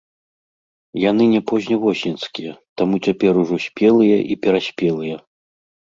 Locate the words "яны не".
1.09-1.41